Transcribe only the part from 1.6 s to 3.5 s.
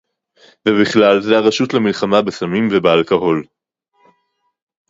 למלחמה בסמים ובאלכוהול